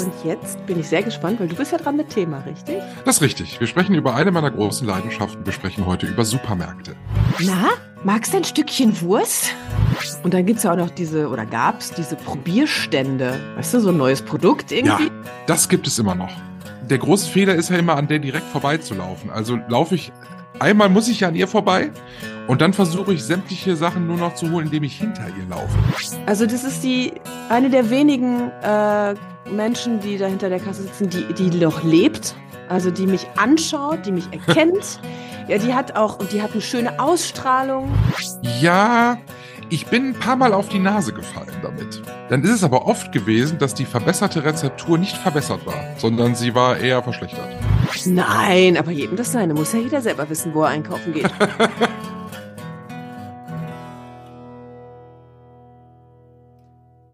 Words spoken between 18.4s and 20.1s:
vorbeizulaufen. Also laufe